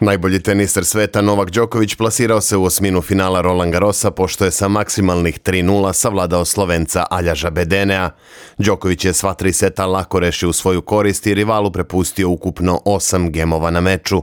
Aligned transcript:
Najbolji 0.00 0.42
teniser 0.42 0.84
sveta 0.84 1.20
Novak 1.22 1.50
Đoković 1.50 1.94
plasirao 1.94 2.40
se 2.40 2.56
u 2.56 2.64
osminu 2.64 3.02
finala 3.02 3.40
Roland 3.40 3.72
Garrosa 3.72 4.10
pošto 4.10 4.44
je 4.44 4.50
sa 4.50 4.68
maksimalnih 4.68 5.40
3-0 5.40 5.92
savladao 5.92 6.44
Slovenca 6.44 7.04
Aljaža 7.10 7.50
Bedenea. 7.50 8.10
Đoković 8.58 9.04
je 9.04 9.12
sva 9.12 9.34
tri 9.34 9.52
seta 9.52 9.86
lako 9.86 10.20
rešio 10.20 10.48
u 10.48 10.52
svoju 10.52 10.82
korist 10.82 11.26
i 11.26 11.34
rivalu 11.34 11.72
prepustio 11.72 12.28
ukupno 12.28 12.80
osam 12.84 13.32
gemova 13.32 13.70
na 13.70 13.80
meču. 13.80 14.22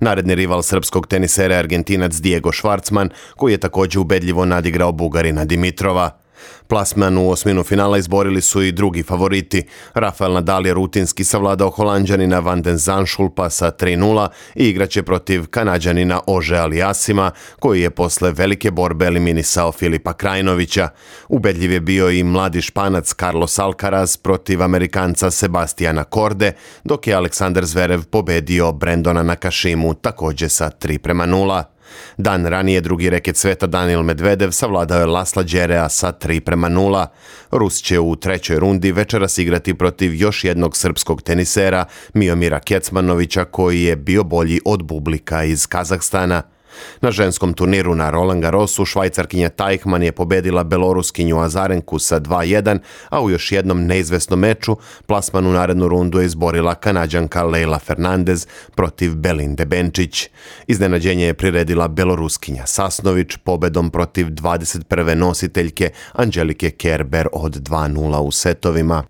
Naredni 0.00 0.34
rival 0.34 0.62
srpskog 0.62 1.06
tenisera 1.06 1.54
je 1.54 1.58
Argentinac 1.58 2.14
Diego 2.14 2.50
Schwartzman, 2.52 3.08
koji 3.36 3.52
je 3.52 3.58
takođe 3.58 3.98
ubedljivo 3.98 4.44
nadigrao 4.44 4.92
Bugarina 4.92 5.44
Dimitrova. 5.44 6.23
Plasman 6.66 7.18
u 7.18 7.30
osminu 7.30 7.62
finala 7.62 7.98
izborili 7.98 8.40
su 8.40 8.62
i 8.62 8.72
drugi 8.72 9.02
favoriti. 9.02 9.62
Rafael 9.94 10.32
Nadal 10.32 10.66
je 10.66 10.74
rutinski 10.74 11.24
savladao 11.24 11.70
holandjanina 11.70 12.38
Van 12.38 12.62
den 12.62 12.76
Zanschulpa 12.76 13.50
sa 13.50 13.70
3-0 13.70 14.28
i 14.54 14.68
igraće 14.68 15.02
protiv 15.02 15.46
kanadjanina 15.46 16.20
Ože 16.26 16.56
Alijasima, 16.56 17.30
koji 17.58 17.82
je 17.82 17.90
posle 17.90 18.32
velike 18.32 18.70
borbe 18.70 19.06
eliminisao 19.06 19.72
Filipa 19.72 20.12
Krajnovića. 20.12 20.88
Ubedljiv 21.28 21.72
je 21.72 21.80
bio 21.80 22.10
i 22.10 22.24
mladi 22.24 22.62
španac 22.62 23.14
Carlos 23.14 23.58
Alcaraz 23.58 24.16
protiv 24.16 24.62
Amerikanca 24.62 25.30
Sebastiana 25.30 26.04
Korde, 26.04 26.52
dok 26.84 27.06
je 27.06 27.14
Aleksandar 27.14 27.64
Zverev 27.64 28.04
pobedio 28.04 28.72
Brendona 28.72 29.22
Nakašimu 29.22 29.94
takođe 29.94 30.48
sa 30.48 30.70
3 30.70 30.98
prema 30.98 31.26
0. 31.26 31.73
Dan 32.16 32.46
ranije 32.46 32.80
drugi 32.80 33.10
reket 33.10 33.36
sveta 33.36 33.66
Daniel 33.66 34.02
Medvedev 34.02 34.50
savladao 34.50 35.00
je 35.00 35.06
Lasla 35.06 35.42
Đerea 35.42 35.88
sa 35.88 36.12
3 36.12 36.40
prema 36.40 36.68
0. 36.68 37.06
Rus 37.50 37.82
će 37.82 37.98
u 37.98 38.16
trećoj 38.16 38.58
rundi 38.58 38.92
večeras 38.92 39.38
igrati 39.38 39.74
protiv 39.74 40.14
još 40.14 40.44
jednog 40.44 40.76
srpskog 40.76 41.22
tenisera 41.22 41.84
Miomira 42.14 42.60
Kecmanovića 42.60 43.44
koji 43.44 43.82
je 43.82 43.96
bio 43.96 44.24
bolji 44.24 44.60
od 44.64 44.82
Bublika 44.82 45.44
iz 45.44 45.66
Kazahstana. 45.66 46.53
Na 47.00 47.10
ženskom 47.10 47.54
turniru 47.54 47.94
na 47.94 48.10
Roland 48.10 48.42
Garrosu 48.42 48.84
švajcarkinja 48.84 49.48
Tajhman 49.48 50.02
je 50.02 50.12
pobedila 50.12 50.64
beloruskinju 50.64 51.38
Azarenku 51.38 51.98
sa 51.98 52.20
2-1, 52.20 52.78
a 53.08 53.22
u 53.22 53.30
još 53.30 53.52
jednom 53.52 53.86
neizvesnom 53.86 54.40
meču 54.40 54.76
plasman 55.06 55.46
u 55.46 55.52
narednu 55.52 55.88
rundu 55.88 56.18
je 56.18 56.26
izborila 56.26 56.74
kanadjanka 56.74 57.42
Leila 57.44 57.78
Fernandez 57.78 58.46
protiv 58.74 59.14
Belinde 59.14 59.64
Benčić. 59.64 60.28
Iznenađenje 60.66 61.26
je 61.26 61.34
priredila 61.34 61.88
beloruskinja 61.88 62.66
Sasnović 62.66 63.36
pobedom 63.44 63.90
protiv 63.90 64.26
21. 64.26 65.14
nositeljke 65.14 65.90
Anđelike 66.12 66.70
Kerber 66.70 67.28
od 67.32 67.68
2-0 67.68 68.18
u 68.18 68.32
setovima. 68.32 69.04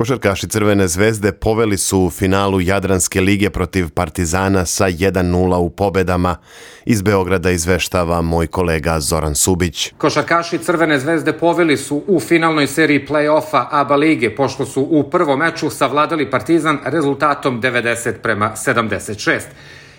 Košarkaši 0.00 0.48
Crvene 0.48 0.88
zvezde 0.88 1.32
poveli 1.32 1.78
su 1.78 1.98
u 1.98 2.10
finalu 2.10 2.60
Jadranske 2.60 3.20
lige 3.20 3.50
protiv 3.50 3.90
Partizana 3.90 4.66
sa 4.66 4.84
1-0 4.84 5.56
u 5.56 5.70
pobedama. 5.70 6.36
Iz 6.84 7.02
Beograda 7.02 7.50
izveštava 7.50 8.22
moj 8.22 8.46
kolega 8.46 9.00
Zoran 9.00 9.34
Subić. 9.34 9.92
Košarkaši 9.98 10.58
Crvene 10.58 10.98
zvezde 11.00 11.32
poveli 11.32 11.76
su 11.76 12.02
u 12.06 12.20
finalnoj 12.20 12.66
seriji 12.66 13.06
play-offa 13.08 13.66
ABA 13.70 13.96
lige, 13.96 14.30
pošto 14.36 14.66
su 14.66 14.82
u 14.90 15.10
prvom 15.10 15.38
meču 15.38 15.70
savladali 15.70 16.30
Partizan 16.30 16.78
rezultatom 16.84 17.62
90 17.62 18.12
prema 18.22 18.52
76. 18.56 19.40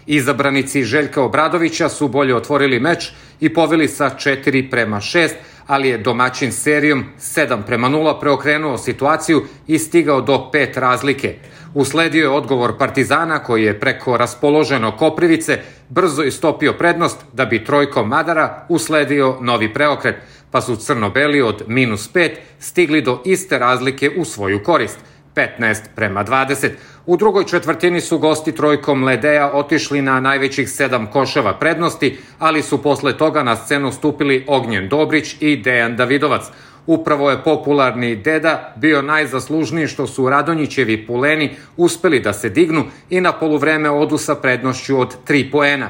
Izabranici 0.05 0.83
Željka 0.83 1.23
Obradovića 1.23 1.89
su 1.89 2.07
bolje 2.07 2.35
otvorili 2.35 2.79
meč 2.79 3.11
i 3.39 3.53
poveli 3.53 3.87
sa 3.87 4.09
4 4.09 4.69
prema 4.71 4.97
6, 4.97 5.29
ali 5.71 5.89
je 5.89 5.97
domaćin 5.97 6.51
serijom 6.51 7.05
7 7.19 7.61
prema 7.65 7.89
0 7.89 8.19
preokrenuo 8.19 8.77
situaciju 8.77 9.43
i 9.67 9.79
stigao 9.79 10.21
do 10.21 10.49
pet 10.51 10.77
razlike. 10.77 11.35
Usledio 11.73 12.21
je 12.21 12.29
odgovor 12.29 12.77
Partizana 12.77 13.43
koji 13.43 13.63
je 13.63 13.79
preko 13.79 14.17
raspoloženo 14.17 14.97
Koprivice 14.97 15.59
brzo 15.89 16.23
istopio 16.23 16.73
prednost 16.73 17.17
da 17.33 17.45
bi 17.45 17.63
trojkom 17.63 18.07
Madara 18.07 18.65
usledio 18.69 19.37
novi 19.41 19.73
preokret, 19.73 20.15
pa 20.51 20.61
su 20.61 20.75
crno-beli 20.75 21.41
od 21.41 21.63
minus 21.67 22.13
5 22.13 22.31
stigli 22.59 23.01
do 23.01 23.21
iste 23.25 23.59
razlike 23.59 24.11
u 24.17 24.25
svoju 24.25 24.63
korist– 24.63 24.99
15 25.35 25.81
prema 25.95 26.23
20. 26.23 26.69
U 27.05 27.17
drugoj 27.17 27.45
četvrtini 27.45 28.01
su 28.01 28.19
gosti 28.19 28.51
trojkom 28.51 29.03
Ledeja 29.03 29.51
otišli 29.53 30.01
na 30.01 30.19
najvećih 30.19 30.69
sedam 30.69 31.07
koševa 31.07 31.53
prednosti, 31.53 32.17
ali 32.39 32.61
su 32.61 32.81
posle 32.81 33.17
toga 33.17 33.43
na 33.43 33.55
scenu 33.55 33.91
stupili 33.91 34.45
Ognjen 34.47 34.89
Dobrić 34.89 35.35
i 35.39 35.57
Dejan 35.57 35.95
Davidovac. 35.95 36.41
Upravo 36.87 37.31
je 37.31 37.43
popularni 37.43 38.15
deda 38.15 38.73
bio 38.75 39.01
najzaslužniji 39.01 39.87
što 39.87 40.07
su 40.07 40.29
Radonjićevi 40.29 41.07
puleni 41.07 41.55
uspeli 41.77 42.19
da 42.19 42.33
se 42.33 42.49
dignu 42.49 42.85
i 43.09 43.21
na 43.21 43.31
poluvreme 43.31 43.89
odu 43.89 44.17
sa 44.17 44.35
prednošću 44.35 44.99
od 44.99 45.15
3 45.27 45.51
poena. 45.51 45.89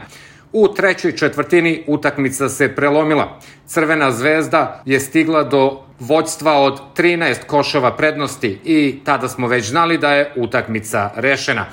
U 0.53 0.67
trećoj 0.67 1.11
četvrtini 1.11 1.83
utakmica 1.87 2.49
se 2.49 2.75
prelomila. 2.75 3.39
Crvena 3.65 4.11
zvezda 4.11 4.81
je 4.85 4.99
stigla 4.99 5.43
do 5.43 5.79
vođstva 5.99 6.53
od 6.53 6.79
13 6.97 7.45
koševa 7.47 7.95
prednosti 7.95 8.59
i 8.63 8.99
tada 9.03 9.27
smo 9.27 9.47
već 9.47 9.69
znali 9.69 9.97
da 9.97 10.13
je 10.13 10.33
utakmica 10.35 11.09
rešena. 11.15 11.65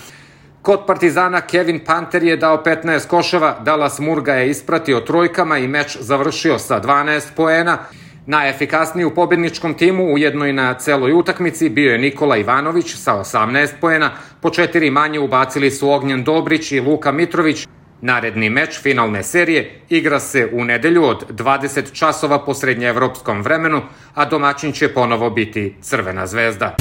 Kod 0.63 0.87
Partizana 0.87 1.41
Kevin 1.41 1.81
Panter 1.85 2.23
je 2.23 2.37
dao 2.37 2.63
15 2.65 3.07
koševa, 3.07 3.57
Dallas 3.65 3.99
Murga 3.99 4.35
je 4.35 4.51
ispratio 4.51 5.01
trojkama 5.01 5.59
i 5.59 5.69
meč 5.69 5.97
završio 6.01 6.59
sa 6.59 6.81
12 6.81 7.23
poena. 7.37 7.79
Najefikasniji 8.27 9.05
u 9.05 9.15
pobedničkom 9.15 9.75
timu, 9.75 10.15
ujedno 10.15 10.47
i 10.47 10.53
na 10.53 10.75
celoj 10.75 11.13
utakmici, 11.13 11.69
bio 11.69 11.93
je 11.93 11.99
Nikola 11.99 12.37
Ivanović 12.37 12.95
sa 12.95 13.15
18 13.15 13.69
poena, 13.81 14.11
po 14.41 14.51
četiri 14.51 14.91
manje 14.91 15.21
ubacili 15.21 15.71
su 15.71 15.91
Ognjen 15.91 16.25
Dobrić 16.25 16.73
i 16.73 16.81
Luka 16.81 17.13
Mitrović, 17.13 17.67
Naredni 18.01 18.51
meč 18.51 18.81
finalne 18.83 19.23
serije 19.23 19.81
igra 19.89 20.21
se 20.21 20.49
u 20.53 20.65
nedelju 20.65 21.05
od 21.05 21.31
20 21.31 21.93
časova 21.93 22.45
po 22.45 22.55
srednjeevropskom 22.55 23.43
vremenu, 23.43 23.83
a 24.15 24.25
domaćin 24.25 24.73
će 24.73 24.95
ponovo 24.95 25.31
biti 25.31 25.75
Crvena 25.81 26.27
zvezda. 26.27 26.77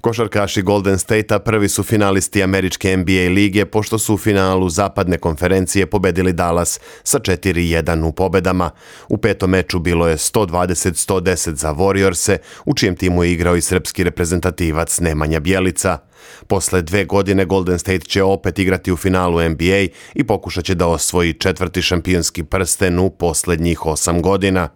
Košarkaši 0.00 0.62
Golden 0.62 0.98
State-a 0.98 1.38
prvi 1.38 1.68
su 1.68 1.82
finalisti 1.82 2.42
američke 2.42 2.96
NBA 2.96 3.28
lige 3.34 3.64
pošto 3.64 3.98
su 3.98 4.14
u 4.14 4.18
finalu 4.18 4.68
zapadne 4.68 5.18
konferencije 5.18 5.86
pobedili 5.86 6.32
Dallas 6.32 6.80
sa 7.02 7.18
4-1 7.18 8.04
u 8.04 8.12
pobedama. 8.12 8.70
U 9.08 9.16
petom 9.16 9.50
meču 9.50 9.78
bilo 9.78 10.08
je 10.08 10.16
120-110 10.16 11.54
za 11.54 11.74
Warriorse, 11.74 12.36
u 12.64 12.74
čijem 12.74 12.96
timu 12.96 13.24
je 13.24 13.32
igrao 13.32 13.56
i 13.56 13.60
srpski 13.60 14.04
reprezentativac 14.04 15.00
Nemanja 15.00 15.40
Bjelica. 15.40 15.98
Posle 16.46 16.82
dve 16.82 17.04
godine 17.04 17.44
Golden 17.44 17.78
State 17.78 18.04
će 18.04 18.22
opet 18.22 18.58
igrati 18.58 18.92
u 18.92 18.96
finalu 18.96 19.48
NBA 19.48 19.86
i 20.14 20.24
pokušat 20.26 20.64
će 20.64 20.74
da 20.74 20.86
osvoji 20.86 21.32
četvrti 21.32 21.82
šampionski 21.82 22.42
prsten 22.44 22.98
u 22.98 23.10
poslednjih 23.10 23.86
osam 23.86 24.22
godina. 24.22 24.68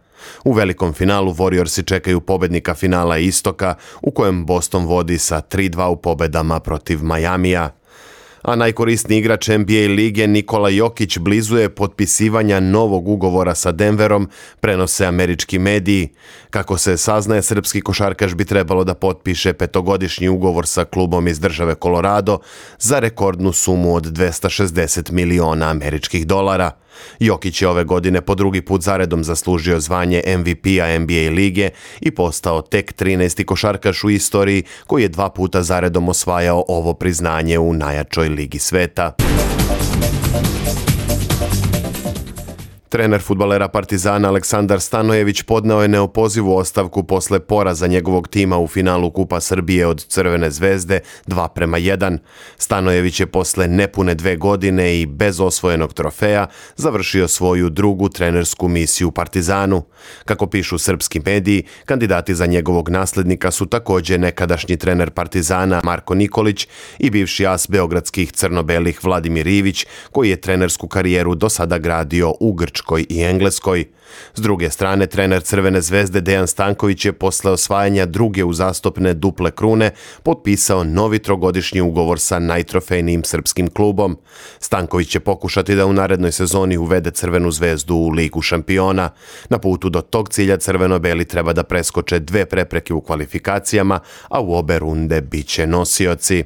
U 0.44 0.52
velikom 0.52 0.92
finalu 0.92 1.34
Warriorsi 1.34 1.84
čekaju 1.84 2.20
pobednika 2.20 2.74
finala 2.74 3.18
Istoka 3.18 3.74
u 4.02 4.10
kojem 4.10 4.46
Boston 4.46 4.86
vodi 4.86 5.18
sa 5.18 5.40
3-2 5.40 5.86
u 5.86 5.96
pobedama 5.96 6.60
protiv 6.60 7.02
Majamija 7.02 7.70
a 8.44 8.56
najkorisniji 8.56 9.18
igrač 9.18 9.48
NBA 9.48 9.88
lige 9.88 10.26
Nikola 10.26 10.68
Jokić 10.68 11.18
blizu 11.18 11.56
je 11.56 11.74
potpisivanja 11.74 12.60
novog 12.60 13.08
ugovora 13.08 13.54
sa 13.54 13.72
Denverom, 13.72 14.28
prenose 14.60 15.06
američki 15.06 15.58
mediji. 15.58 16.08
Kako 16.50 16.78
se 16.78 16.96
saznaje, 16.96 17.42
srpski 17.42 17.80
košarkaš 17.80 18.34
bi 18.34 18.44
trebalo 18.44 18.84
da 18.84 18.94
potpiše 18.94 19.52
petogodišnji 19.52 20.28
ugovor 20.28 20.66
sa 20.66 20.84
klubom 20.84 21.28
iz 21.28 21.40
države 21.40 21.74
Colorado 21.82 22.38
za 22.78 22.98
rekordnu 22.98 23.52
sumu 23.52 23.94
od 23.94 24.04
260 24.04 25.12
miliona 25.12 25.70
američkih 25.70 26.26
dolara. 26.26 26.70
Jokić 27.18 27.62
je 27.62 27.68
ove 27.68 27.84
godine 27.84 28.20
po 28.20 28.34
drugi 28.34 28.62
put 28.62 28.82
zaredom 28.82 29.24
zaslužio 29.24 29.80
zvanje 29.80 30.22
MVP-a 30.38 30.98
NBA 30.98 31.30
lige 31.30 31.70
i 32.00 32.10
postao 32.10 32.62
tek 32.62 32.94
13. 32.94 33.44
košarkaš 33.44 34.04
u 34.04 34.10
istoriji 34.10 34.62
koji 34.86 35.02
je 35.02 35.08
dva 35.08 35.30
puta 35.30 35.62
zaredom 35.62 36.08
osvajao 36.08 36.64
ovo 36.68 36.94
priznanje 36.94 37.58
u 37.58 37.72
najjačoj 37.72 38.28
ligi 38.28 38.58
sveta. 38.58 39.12
Trener 42.94 43.20
futbalera 43.20 43.68
Partizana 43.68 44.28
Aleksandar 44.28 44.80
Stanojević 44.80 45.42
podneo 45.42 45.82
je 45.82 45.88
neopozivu 45.88 46.56
ostavku 46.56 47.02
posle 47.02 47.40
poraza 47.40 47.86
njegovog 47.86 48.28
tima 48.28 48.58
u 48.58 48.68
finalu 48.68 49.10
Kupa 49.10 49.40
Srbije 49.40 49.86
od 49.86 50.04
Crvene 50.04 50.50
zvezde 50.50 51.00
2 51.26 51.48
prema 51.48 51.78
1. 51.78 52.18
Stanojević 52.58 53.20
je 53.20 53.26
posle 53.26 53.68
nepune 53.68 54.14
dve 54.14 54.36
godine 54.36 55.00
i 55.00 55.06
bez 55.06 55.40
osvojenog 55.40 55.92
trofeja 55.94 56.46
završio 56.76 57.28
svoju 57.28 57.70
drugu 57.70 58.08
trenersku 58.08 58.68
misiju 58.68 59.10
Partizanu. 59.10 59.82
Kako 60.24 60.46
pišu 60.46 60.78
srpski 60.78 61.20
mediji, 61.24 61.64
kandidati 61.84 62.34
za 62.34 62.46
njegovog 62.46 62.88
naslednika 62.88 63.50
su 63.50 63.66
takođe 63.66 64.18
nekadašnji 64.18 64.76
trener 64.76 65.10
Partizana 65.10 65.80
Marko 65.84 66.14
Nikolić 66.14 66.68
i 66.98 67.10
bivši 67.10 67.46
as 67.46 67.68
beogradskih 67.70 68.32
crnobelih 68.32 69.04
Vladimir 69.04 69.46
Ivić, 69.46 69.86
koji 70.12 70.30
je 70.30 70.40
trenersku 70.40 70.88
karijeru 70.88 71.34
do 71.34 71.48
sada 71.48 71.78
gradio 71.78 72.34
u 72.40 72.52
Grčkoj 72.52 72.83
Nemačkoj 72.84 73.06
i 73.08 73.22
Engleskoj. 73.22 73.84
S 74.34 74.40
druge 74.40 74.70
strane, 74.70 75.06
trener 75.06 75.42
Crvene 75.42 75.80
zvezde 75.80 76.20
Dejan 76.20 76.46
Stanković 76.46 77.04
je 77.04 77.12
posle 77.12 77.50
osvajanja 77.50 78.06
druge 78.06 78.44
uzastopne 78.44 79.14
duple 79.14 79.50
krune 79.50 79.90
potpisao 80.22 80.84
novi 80.84 81.18
trogodišnji 81.18 81.80
ugovor 81.80 82.20
sa 82.20 82.38
najtrofejnijim 82.38 83.24
srpskim 83.24 83.70
klubom. 83.70 84.18
Stanković 84.60 85.08
će 85.08 85.20
pokušati 85.20 85.74
da 85.74 85.86
u 85.86 85.92
narednoj 85.92 86.32
sezoni 86.32 86.76
uvede 86.76 87.10
Crvenu 87.10 87.50
zvezdu 87.50 87.94
u 87.94 88.08
Ligu 88.08 88.42
šampiona. 88.42 89.10
Na 89.48 89.58
putu 89.58 89.88
do 89.88 90.00
tog 90.00 90.28
cilja 90.28 90.56
Crveno-Beli 90.56 91.24
treba 91.24 91.52
da 91.52 91.62
preskoče 91.62 92.18
dve 92.18 92.44
prepreke 92.44 92.94
u 92.94 93.00
kvalifikacijama, 93.00 94.00
a 94.28 94.40
u 94.40 94.54
obe 94.54 94.78
runde 94.78 95.20
biće 95.20 95.66
nosioci 95.66 96.44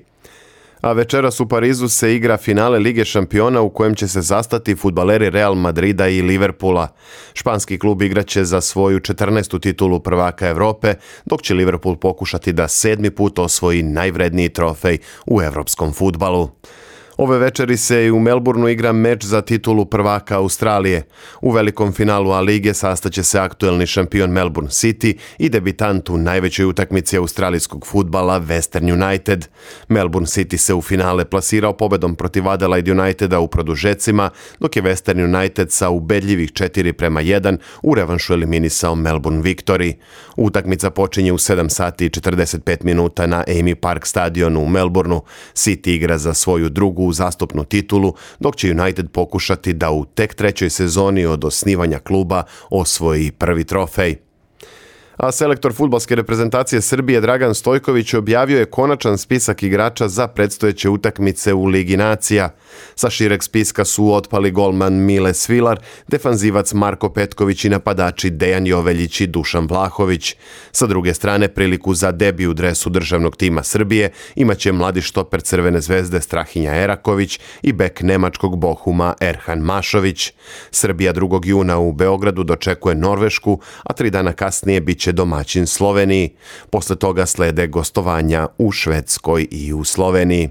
a 0.80 0.92
večeras 0.92 1.40
u 1.40 1.48
Parizu 1.48 1.88
se 1.88 2.14
igra 2.14 2.36
finale 2.36 2.78
Lige 2.78 3.04
šampiona 3.04 3.60
u 3.60 3.70
kojem 3.70 3.94
će 3.94 4.08
se 4.08 4.20
zastati 4.20 4.75
futbaleri 4.75 5.30
Real 5.30 5.54
Madrida 5.54 6.08
i 6.08 6.22
Liverpoola. 6.22 6.88
Španski 7.34 7.78
klub 7.78 8.02
igraće 8.02 8.44
za 8.44 8.60
svoju 8.60 9.00
14. 9.00 9.60
titulu 9.60 10.00
prvaka 10.00 10.48
Evrope, 10.48 10.94
dok 11.25 11.42
će 11.42 11.54
Liverpool 11.54 11.96
pokušati 11.96 12.52
da 12.52 12.69
sedmi 12.69 13.10
put 13.10 13.38
osvoji 13.38 13.82
najvredniji 13.82 14.48
trofej 14.48 14.98
u 15.26 15.42
evropskom 15.42 15.92
futbalu. 15.92 16.50
Ove 17.19 17.38
večeri 17.38 17.76
se 17.76 18.06
i 18.06 18.11
u 18.11 18.19
Melbourneu 18.19 18.69
igra 18.69 18.93
meč 18.93 19.25
za 19.25 19.41
titulu 19.41 19.85
prvaka 19.85 20.37
Australije. 20.37 21.03
U 21.41 21.50
velikom 21.50 21.93
finalu 21.93 22.31
A 22.31 22.41
lige 22.41 22.75
sastaće 22.75 23.23
se 23.23 23.38
aktuelni 23.38 23.87
šampion 23.87 24.31
Melbourne 24.31 24.70
City 24.70 25.17
i 25.38 25.49
debitant 25.49 26.11
u 26.11 26.17
najvećoj 26.17 26.67
utakmici 26.67 27.17
australijskog 27.17 27.87
futbala 27.87 28.41
Western 28.41 29.05
United. 29.05 29.47
Melbourne 29.88 30.26
City 30.26 30.56
se 30.56 30.75
u 30.75 30.82
finale 30.82 31.25
plasirao 31.25 31.73
pobedom 31.73 32.15
protiv 32.15 32.49
Adelaide 32.49 32.93
Uniteda 32.93 33.41
u 33.41 33.49
produžecima, 33.49 34.31
dok 34.61 34.76
je 34.76 34.82
Western 34.82 35.37
United 35.37 35.73
sa 35.73 35.91
ubedljivih 35.91 36.53
4 36.53 36.93
prema 36.93 37.23
1 37.23 37.56
u 37.82 37.94
revanšu 37.94 38.32
eliminisao 38.32 38.94
Melbourne 38.94 39.43
Victory. 39.43 39.94
Utakmica 40.37 40.91
počinje 40.91 41.32
u 41.32 41.38
7 41.38 41.69
sati 41.69 42.06
i 42.06 42.11
45 42.11 42.85
minuta 42.85 43.26
na 43.26 43.44
Amy 43.49 43.75
Park 43.75 44.06
stadionu 44.06 44.61
u 44.61 44.69
Melbourneu. 44.69 45.20
City 45.55 45.91
igra 45.91 46.19
za 46.19 46.35
svoju 46.35 46.69
drugu 46.69 47.07
zastupnu 47.12 47.64
titulu, 47.64 48.14
dok 48.38 48.56
će 48.56 48.70
United 48.70 49.10
pokušati 49.10 49.72
da 49.72 49.90
u 49.90 50.05
tek 50.05 50.34
trećoj 50.34 50.70
sezoni 50.70 51.26
od 51.26 51.44
osnivanja 51.44 51.99
kluba 51.99 52.43
osvoji 52.70 53.31
prvi 53.31 53.64
trofej 53.64 54.27
a 55.19 55.32
selektor 55.32 55.73
futbalske 55.73 56.15
reprezentacije 56.15 56.81
Srbije 56.81 57.20
Dragan 57.20 57.55
Stojković 57.55 58.15
objavio 58.15 58.59
je 58.59 58.65
konačan 58.65 59.19
spisak 59.19 59.62
igrača 59.62 60.09
za 60.09 60.29
predstojeće 60.29 60.88
utakmice 60.88 61.55
u 61.55 61.65
Ligi 61.65 61.97
nacija. 61.97 62.55
Sa 62.94 63.11
šireg 63.11 63.43
spiska 63.43 63.85
su 63.85 64.15
otpali 64.15 64.50
golman 64.50 64.94
Mile 64.94 65.35
Svilar, 65.35 65.81
defanzivac 66.09 66.73
Marko 66.73 67.09
Petković 67.09 67.65
i 67.65 67.69
napadači 67.69 68.31
Dejan 68.31 68.67
Joveljić 68.67 69.20
i 69.20 69.26
Dušan 69.26 69.67
Vlahović. 69.67 70.37
Sa 70.73 70.87
druge 70.87 71.15
strane, 71.15 71.49
priliku 71.49 71.94
za 71.94 72.12
debi 72.12 72.47
u 72.47 72.55
dresu 72.55 72.91
državnog 72.91 73.37
tima 73.37 73.62
Srbije 73.62 74.11
imaće 74.35 74.73
mladi 74.73 75.03
štoper 75.03 75.41
Crvene 75.41 75.81
zvezde 75.81 76.20
Strahinja 76.20 76.75
Eraković 76.75 77.41
i 77.62 77.73
bek 77.73 78.03
nemačkog 78.03 78.59
Bohuma 78.59 79.15
Erhan 79.20 79.59
Mašović. 79.59 80.32
Srbija 80.70 81.15
2. 81.15 81.47
juna 81.47 81.79
u 81.79 81.93
Beogradu 81.93 82.44
dočekuje 82.44 82.94
Norvešku, 82.94 83.61
a 83.82 83.93
tri 83.93 84.11
dana 84.11 84.32
kasnije 84.32 84.81
biće 84.81 85.07
će 85.08 85.12
domaćin 85.12 85.66
Sloveniji. 85.66 86.31
Posle 86.70 86.96
toga 86.96 87.26
slede 87.26 87.66
gostovanja 87.66 88.49
u 88.58 88.72
Švedskoj 88.72 89.49
i 89.50 89.72
u 89.72 89.84
Sloveniji. 89.84 90.49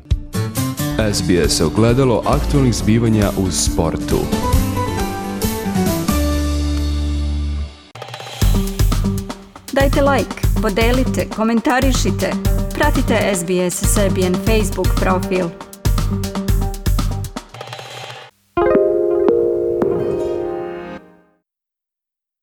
SBS 1.13 1.62
ogledalo 1.62 2.24
aktualnih 2.25 2.74
zbivanja 2.74 3.30
u 3.38 3.51
sportu. 3.51 4.19
Dajte 9.71 10.01
like, 10.01 10.36
podelite, 10.62 11.30
komentarišite. 11.36 12.31
Pratite 12.75 13.33
SBS 13.36 13.94
Serbian 13.94 14.36
Facebook 14.45 14.88
profil. 15.00 15.67